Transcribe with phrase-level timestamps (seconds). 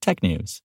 [0.00, 0.62] technews.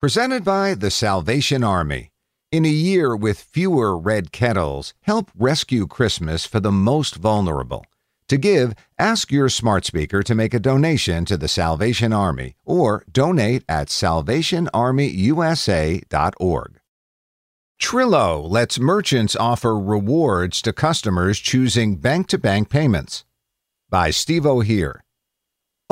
[0.00, 2.10] Presented by the Salvation Army.
[2.50, 7.86] In a year with fewer red kettles, help rescue Christmas for the most vulnerable.
[8.28, 13.04] To give, ask your smart speaker to make a donation to the Salvation Army or
[13.10, 16.78] donate at salvationarmyusa.org.
[17.80, 23.24] Trilo lets merchants offer rewards to customers choosing bank to bank payments.
[23.90, 25.04] By Steve O'Hear.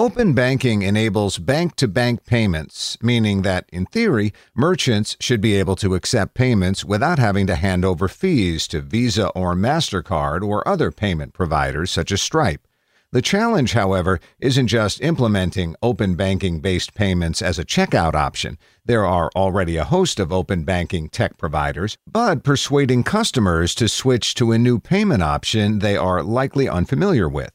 [0.01, 5.77] Open banking enables bank to bank payments, meaning that, in theory, merchants should be able
[5.77, 10.91] to accept payments without having to hand over fees to Visa or MasterCard or other
[10.91, 12.67] payment providers such as Stripe.
[13.13, 18.57] The challenge, however, isn't just implementing open banking based payments as a checkout option.
[18.87, 24.35] There are already a host of open banking tech providers, but persuading customers to switch
[24.37, 27.53] to a new payment option they are likely unfamiliar with.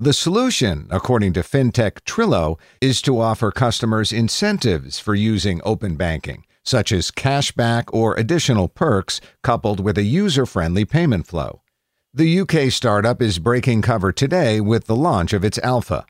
[0.00, 6.44] The solution, according to fintech Trilo, is to offer customers incentives for using open banking,
[6.64, 11.62] such as cashback or additional perks coupled with a user friendly payment flow.
[12.14, 16.06] The UK startup is breaking cover today with the launch of its alpha.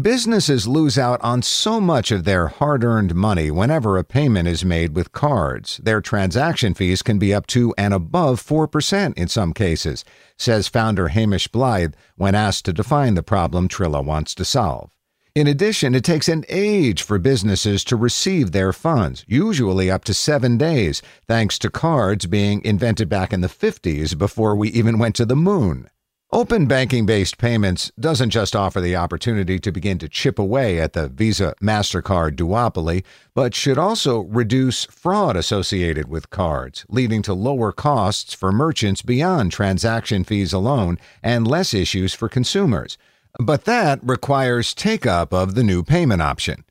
[0.00, 4.62] Businesses lose out on so much of their hard earned money whenever a payment is
[4.62, 5.78] made with cards.
[5.78, 10.04] Their transaction fees can be up to and above 4% in some cases,
[10.36, 14.90] says founder Hamish Blythe when asked to define the problem Trilo wants to solve.
[15.34, 20.12] In addition, it takes an age for businesses to receive their funds, usually up to
[20.12, 25.16] seven days, thanks to cards being invented back in the 50s before we even went
[25.16, 25.88] to the moon.
[26.32, 30.92] Open banking based payments doesn't just offer the opportunity to begin to chip away at
[30.92, 37.70] the Visa MasterCard duopoly, but should also reduce fraud associated with cards, leading to lower
[37.70, 42.98] costs for merchants beyond transaction fees alone and less issues for consumers.
[43.38, 46.64] But that requires take up of the new payment option.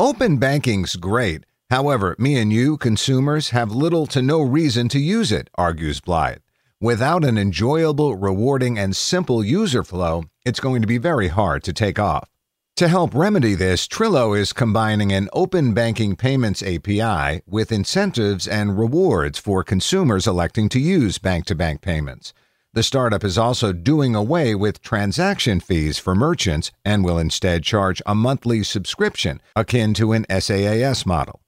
[0.00, 1.44] Open banking's great.
[1.70, 6.38] However, me and you, consumers, have little to no reason to use it, argues Blythe.
[6.82, 11.74] Without an enjoyable, rewarding, and simple user flow, it's going to be very hard to
[11.74, 12.30] take off.
[12.76, 18.78] To help remedy this, Trilo is combining an open banking payments API with incentives and
[18.78, 22.32] rewards for consumers electing to use bank to bank payments.
[22.72, 28.00] The startup is also doing away with transaction fees for merchants and will instead charge
[28.06, 31.42] a monthly subscription akin to an SaaS model.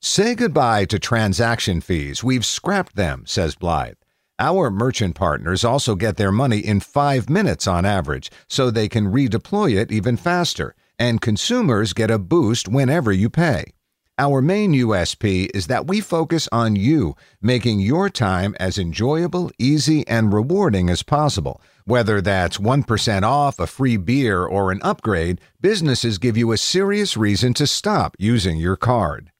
[0.00, 2.24] Say goodbye to transaction fees.
[2.24, 3.96] We've scrapped them, says Blythe.
[4.40, 9.12] Our merchant partners also get their money in five minutes on average, so they can
[9.12, 13.72] redeploy it even faster, and consumers get a boost whenever you pay.
[14.16, 20.06] Our main USP is that we focus on you, making your time as enjoyable, easy,
[20.06, 21.60] and rewarding as possible.
[21.84, 27.16] Whether that's 1% off, a free beer, or an upgrade, businesses give you a serious
[27.16, 29.30] reason to stop using your card.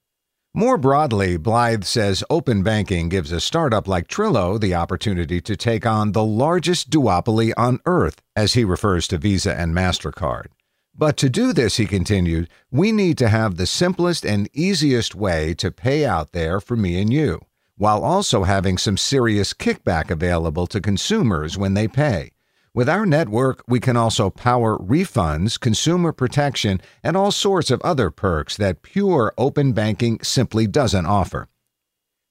[0.55, 5.85] More broadly, Blythe says open banking gives a startup like Trilo the opportunity to take
[5.85, 10.47] on the largest duopoly on earth, as he refers to Visa and MasterCard.
[10.95, 15.55] But to do this, he continued, we need to have the simplest and easiest way
[15.55, 17.43] to pay out there for me and you,
[17.77, 22.33] while also having some serious kickback available to consumers when they pay.
[22.79, 28.09] With our network, we can also power refunds, consumer protection, and all sorts of other
[28.09, 31.49] perks that pure open banking simply doesn't offer.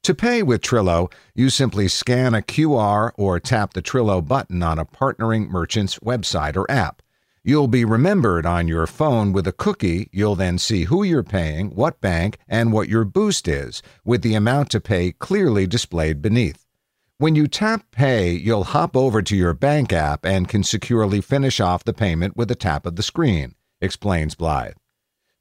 [0.04, 4.80] To pay with Trilo, you simply scan a QR or tap the Trilo button on
[4.80, 7.02] a partnering merchant's website or app.
[7.44, 10.08] You'll be remembered on your phone with a cookie.
[10.14, 14.36] You'll then see who you're paying, what bank, and what your boost is, with the
[14.36, 16.67] amount to pay clearly displayed beneath.
[17.20, 21.60] When you tap Pay, you'll hop over to your bank app and can securely finish
[21.60, 24.76] off the payment with a tap of the screen, explains Blythe.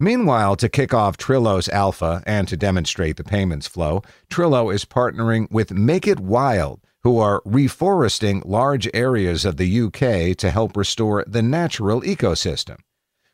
[0.01, 5.51] Meanwhile, to kick off Trilo's alpha and to demonstrate the payments flow, Trilo is partnering
[5.51, 11.27] with Make It Wild, who are reforesting large areas of the UK to help restore
[11.27, 12.79] the natural ecosystem.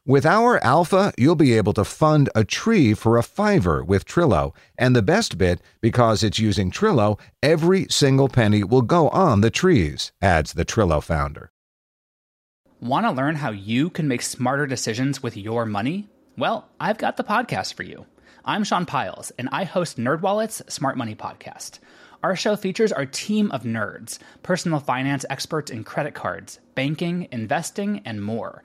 [0.05, 4.53] With our Alpha, you'll be able to fund a tree for a fiver with Trilo.
[4.77, 9.51] And the best bit, because it's using Trilo, every single penny will go on the
[9.51, 11.53] trees, adds the Trilo founder.
[12.81, 16.09] Want to learn how you can make smarter decisions with your money?
[16.37, 18.05] Well, I've got the podcast for you.
[18.45, 21.79] I'm Sean Pyles, and I host NerdWallet's Smart Money Podcast.
[22.25, 28.03] Our show features our team of nerds, personal finance experts in credit cards, banking, investing,
[28.05, 28.65] and more.